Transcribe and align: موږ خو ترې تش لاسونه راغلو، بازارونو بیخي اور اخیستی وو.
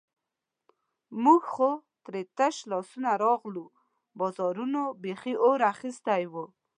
موږ 1.23 1.41
خو 1.53 1.69
ترې 2.03 2.21
تش 2.37 2.55
لاسونه 2.71 3.09
راغلو، 3.23 3.65
بازارونو 4.19 4.81
بیخي 5.03 5.33
اور 5.43 5.59
اخیستی 5.73 6.23
وو. 6.31 6.45